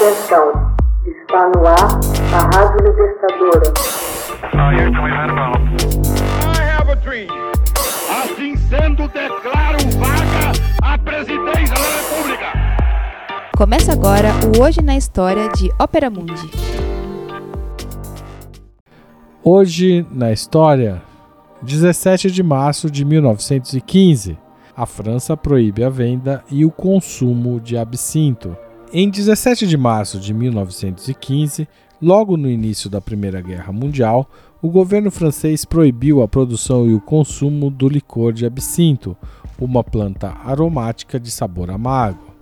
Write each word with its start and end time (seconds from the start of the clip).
Atenção, 0.00 0.50
está 1.04 1.50
no 1.54 1.66
ar 1.66 2.00
a 2.32 2.56
Rádio 2.56 2.86
Libertadora. 2.86 3.70
Assim 8.08 8.56
sendo, 8.56 9.06
declaro 9.08 9.76
vaga 9.98 10.52
a 10.82 10.96
presidência 10.96 11.74
da 11.74 11.98
República. 11.98 12.46
Começa 13.54 13.92
agora 13.92 14.30
o 14.56 14.62
Hoje 14.62 14.80
na 14.80 14.96
História 14.96 15.50
de 15.50 15.70
Ópera 15.78 16.08
Mundi. 16.08 16.50
Hoje 19.44 20.06
na 20.10 20.32
História, 20.32 21.02
17 21.60 22.30
de 22.30 22.42
março 22.42 22.90
de 22.90 23.04
1915, 23.04 24.38
a 24.74 24.86
França 24.86 25.36
proíbe 25.36 25.84
a 25.84 25.90
venda 25.90 26.42
e 26.50 26.64
o 26.64 26.70
consumo 26.70 27.60
de 27.60 27.76
absinto. 27.76 28.56
Em 28.92 29.08
17 29.08 29.68
de 29.68 29.76
março 29.76 30.18
de 30.18 30.34
1915, 30.34 31.68
logo 32.02 32.36
no 32.36 32.50
início 32.50 32.90
da 32.90 33.00
Primeira 33.00 33.40
Guerra 33.40 33.72
Mundial, 33.72 34.28
o 34.60 34.68
governo 34.68 35.12
francês 35.12 35.64
proibiu 35.64 36.20
a 36.22 36.26
produção 36.26 36.88
e 36.90 36.92
o 36.92 37.00
consumo 37.00 37.70
do 37.70 37.88
licor 37.88 38.32
de 38.32 38.44
absinto, 38.44 39.16
uma 39.60 39.84
planta 39.84 40.36
aromática 40.44 41.20
de 41.20 41.30
sabor 41.30 41.70
amargo. 41.70 42.34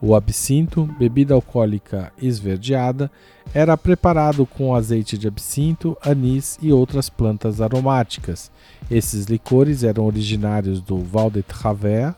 O 0.00 0.14
absinto, 0.14 0.88
bebida 0.96 1.34
alcoólica 1.34 2.12
esverdeada, 2.22 3.10
era 3.52 3.76
preparado 3.76 4.46
com 4.46 4.76
azeite 4.76 5.18
de 5.18 5.26
absinto, 5.26 5.96
anis 6.00 6.56
e 6.62 6.72
outras 6.72 7.10
plantas 7.10 7.60
aromáticas. 7.60 8.48
Esses 8.88 9.26
licores 9.26 9.82
eram 9.82 10.06
originários 10.06 10.80
do 10.80 10.98
Val 10.98 11.32
de 11.32 11.42
Travers, 11.42 12.14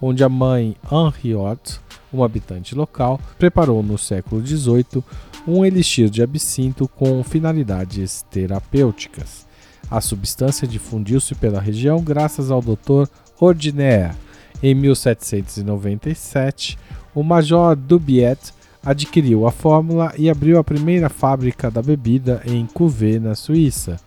onde 0.00 0.22
a 0.22 0.28
mãe 0.28 0.76
Henriot 0.90 1.80
um 2.12 2.24
habitante 2.24 2.74
local, 2.74 3.20
preparou 3.38 3.82
no 3.82 3.98
século 3.98 4.44
XVIII 4.44 5.02
um 5.46 5.64
elixir 5.64 6.08
de 6.08 6.22
absinto 6.22 6.88
com 6.88 7.22
finalidades 7.22 8.24
terapêuticas. 8.30 9.46
A 9.90 10.00
substância 10.00 10.66
difundiu-se 10.66 11.34
pela 11.34 11.60
região 11.60 12.02
graças 12.02 12.50
ao 12.50 12.60
Dr. 12.60 13.08
Ordinaire. 13.38 14.14
Em 14.62 14.74
1797, 14.74 16.78
o 17.14 17.22
Major 17.22 17.76
Dubiet 17.76 18.52
adquiriu 18.84 19.46
a 19.46 19.52
fórmula 19.52 20.12
e 20.16 20.30
abriu 20.30 20.58
a 20.58 20.64
primeira 20.64 21.08
fábrica 21.08 21.70
da 21.70 21.82
bebida 21.82 22.42
em 22.46 22.66
Couvet, 22.66 23.20
na 23.20 23.34
Suíça. 23.34 24.00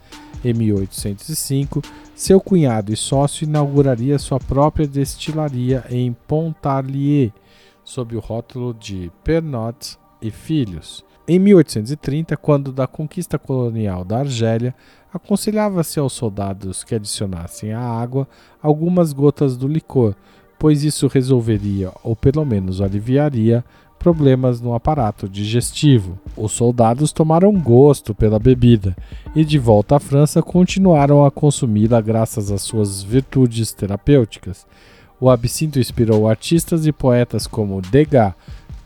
Em 0.44 0.53
1805, 0.53 1.81
seu 2.20 2.42
cunhado 2.42 2.92
e 2.92 2.98
sócio 2.98 3.45
inauguraria 3.45 4.20
sua 4.20 4.42
própria 4.42 4.86
destilaria 4.86 5.86
em 5.89 6.12
Pontarlier, 6.28 7.31
sob 7.81 8.14
o 8.14 8.20
rótulo 8.20 8.73
de 8.73 9.09
Pernod 9.23 9.98
e 10.22 10.30
Filhos. 10.30 11.06
Em 11.26 11.39
1830, 11.39 12.36
quando 12.36 12.73
da 12.73 12.86
conquista 12.86 13.39
colonial 13.39 14.03
da 14.03 14.20
Argélia, 14.20 14.76
aconselhava-se 15.14 15.98
aos 15.98 16.11
soldados 16.11 16.84
que 16.84 16.94
adicionassem 16.94 17.72
à 17.72 17.80
água 17.80 18.28
algumas 18.61 19.14
gotas 19.14 19.56
do 19.56 19.66
licor, 19.66 20.14
pois 20.59 20.83
isso 20.83 21.08
resolveria, 21.08 21.89
ou 22.04 22.17
pelo 22.17 22.44
menos 22.44 22.81
aliviaria, 22.81 23.64
problemas 24.00 24.61
no 24.61 24.73
aparato 24.73 25.28
digestivo. 25.28 26.17
Os 26.36 26.53
soldados 26.53 27.11
tomaram 27.11 27.53
gosto 27.53 28.16
pela 28.16 28.39
bebida 28.39 28.95
e, 29.36 29.44
de 29.44 29.59
volta 29.59 29.97
à 29.97 30.00
França, 30.00 30.42
continuaram 30.42 31.25
a 31.25 31.30
consumi-la 31.30 32.00
graças 32.00 32.50
às 32.50 32.61
suas 32.61 33.03
virtudes 33.03 33.73
terapêuticas. 33.73 34.66
O 35.20 35.30
absinto 35.30 35.77
inspirou 35.77 36.30
artistas 36.30 36.88
e 36.88 36.94
poetas 36.94 37.45
como 37.45 37.81
Degas, 37.81 38.33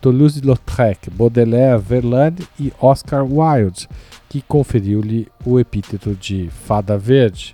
Toulouse-Lautrec, 0.02 1.12
Baudelaire, 1.12 1.80
Verlaine 1.80 2.40
e 2.60 2.74
Oscar 2.82 3.24
Wilde, 3.24 3.88
que 4.28 4.42
conferiu-lhe 4.42 5.28
o 5.46 5.60
epíteto 5.60 6.16
de 6.16 6.50
Fada 6.50 6.98
Verde. 6.98 7.54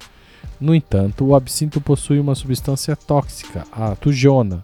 No 0.60 0.74
entanto, 0.74 1.26
o 1.26 1.36
absinto 1.36 1.80
possui 1.80 2.20
uma 2.20 2.36
substância 2.36 2.96
tóxica, 2.96 3.66
a 3.72 3.96
tujona, 3.96 4.64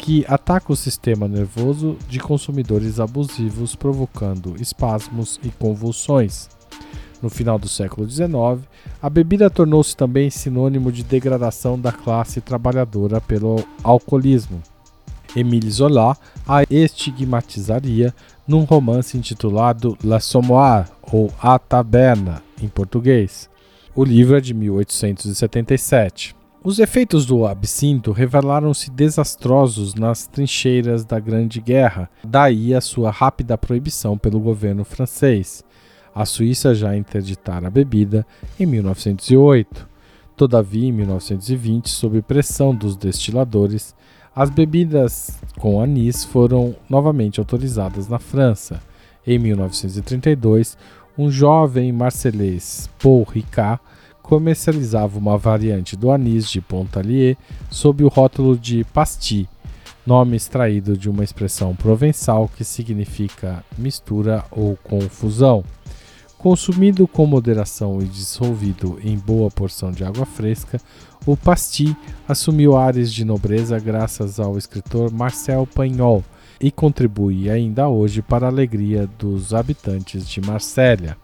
que 0.00 0.24
ataca 0.26 0.72
o 0.72 0.76
sistema 0.76 1.28
nervoso 1.28 1.96
de 2.08 2.18
consumidores 2.18 2.98
abusivos, 2.98 3.76
provocando 3.76 4.56
espasmos 4.58 5.38
e 5.42 5.50
convulsões. 5.50 6.48
No 7.22 7.28
final 7.28 7.58
do 7.58 7.68
século 7.68 8.08
XIX, 8.08 8.66
a 9.02 9.10
bebida 9.10 9.50
tornou-se 9.50 9.94
também 9.94 10.30
sinônimo 10.30 10.90
de 10.90 11.04
degradação 11.04 11.78
da 11.78 11.92
classe 11.92 12.40
trabalhadora 12.40 13.20
pelo 13.20 13.62
alcoolismo. 13.84 14.62
Émile 15.36 15.70
Zola 15.70 16.16
a 16.48 16.62
estigmatizaria 16.70 18.14
num 18.48 18.64
romance 18.64 19.18
intitulado 19.18 19.98
La 20.02 20.18
Sommoire, 20.18 20.88
ou 21.12 21.30
A 21.40 21.58
Taberna, 21.58 22.42
em 22.60 22.68
português. 22.68 23.50
O 23.94 24.02
livro 24.02 24.34
é 24.34 24.40
de 24.40 24.54
1877. 24.54 26.39
Os 26.62 26.78
efeitos 26.78 27.24
do 27.24 27.46
absinto 27.46 28.12
revelaram-se 28.12 28.90
desastrosos 28.90 29.94
nas 29.94 30.26
trincheiras 30.26 31.06
da 31.06 31.18
Grande 31.18 31.58
Guerra, 31.58 32.10
daí 32.22 32.74
a 32.74 32.82
sua 32.82 33.10
rápida 33.10 33.56
proibição 33.56 34.18
pelo 34.18 34.38
governo 34.38 34.84
francês. 34.84 35.64
A 36.14 36.26
Suíça 36.26 36.74
já 36.74 36.94
interditara 36.94 37.68
a 37.68 37.70
bebida 37.70 38.26
em 38.58 38.66
1908. 38.66 39.88
Todavia, 40.36 40.86
em 40.86 40.92
1920, 40.92 41.88
sob 41.88 42.20
pressão 42.20 42.74
dos 42.74 42.94
destiladores, 42.94 43.96
as 44.36 44.50
bebidas 44.50 45.40
com 45.58 45.80
anis 45.80 46.24
foram 46.24 46.76
novamente 46.90 47.40
autorizadas 47.40 48.06
na 48.06 48.18
França. 48.18 48.82
Em 49.26 49.38
1932, 49.38 50.76
um 51.16 51.30
jovem 51.30 51.90
marcelês, 51.90 52.90
Paul 53.02 53.24
Ricard, 53.24 53.80
comercializava 54.22 55.18
uma 55.18 55.36
variante 55.36 55.96
do 55.96 56.10
anis 56.10 56.48
de 56.50 56.60
Pontalier 56.60 57.36
sob 57.70 58.04
o 58.04 58.08
rótulo 58.08 58.56
de 58.56 58.84
pastis, 58.84 59.46
nome 60.06 60.36
extraído 60.36 60.96
de 60.96 61.08
uma 61.08 61.24
expressão 61.24 61.74
provençal 61.74 62.48
que 62.56 62.64
significa 62.64 63.64
mistura 63.76 64.44
ou 64.50 64.76
confusão. 64.76 65.64
Consumido 66.38 67.06
com 67.06 67.26
moderação 67.26 68.00
e 68.00 68.06
dissolvido 68.06 68.98
em 69.04 69.18
boa 69.18 69.50
porção 69.50 69.92
de 69.92 70.02
água 70.02 70.24
fresca, 70.24 70.80
o 71.26 71.36
pastis 71.36 71.94
assumiu 72.26 72.76
ares 72.76 73.12
de 73.12 73.26
nobreza 73.26 73.78
graças 73.78 74.40
ao 74.40 74.56
escritor 74.56 75.12
Marcel 75.12 75.66
Pagnol 75.66 76.24
e 76.58 76.70
contribui 76.70 77.50
ainda 77.50 77.88
hoje 77.88 78.22
para 78.22 78.46
a 78.46 78.50
alegria 78.50 79.08
dos 79.18 79.52
habitantes 79.52 80.26
de 80.26 80.40
Marsella. 80.40 81.16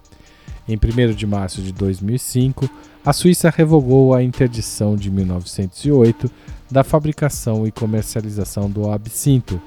Em 0.69 0.77
1 0.77 1.15
de 1.15 1.27
março 1.27 1.62
de 1.62 1.72
2005, 1.72 2.69
a 3.04 3.12
Suíça 3.12 3.50
revogou 3.50 4.12
a 4.12 4.22
interdição 4.22 4.97
de 4.97 5.10
1908 5.10 6.28
da 6.69 6.82
fabricação 6.82 7.65
e 7.66 7.71
comercialização 7.71 8.69
do 8.69 8.91
absinto, 8.91 9.60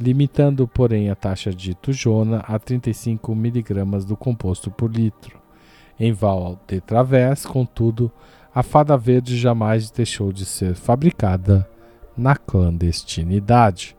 limitando, 0.00 0.66
porém, 0.66 1.08
a 1.08 1.14
taxa 1.14 1.52
de 1.52 1.74
tujona 1.74 2.38
a 2.38 2.58
35 2.58 3.32
mg 3.32 4.04
do 4.04 4.16
composto 4.16 4.70
por 4.72 4.90
litro. 4.90 5.38
Em 5.98 6.12
Val 6.12 6.58
de 6.66 6.80
Travers, 6.80 7.46
contudo, 7.46 8.10
a 8.52 8.64
fada 8.64 8.96
verde 8.96 9.36
jamais 9.38 9.90
deixou 9.90 10.32
de 10.32 10.44
ser 10.44 10.74
fabricada 10.74 11.68
na 12.16 12.34
clandestinidade. 12.34 13.96